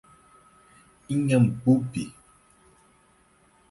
[1.13, 2.03] Inhambupe